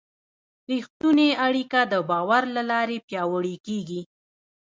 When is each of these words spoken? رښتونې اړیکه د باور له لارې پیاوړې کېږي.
رښتونې 0.71 1.29
اړیکه 1.47 1.79
د 1.91 1.93
باور 2.09 2.43
له 2.55 2.63
لارې 2.71 2.97
پیاوړې 3.07 3.55
کېږي. 3.67 4.01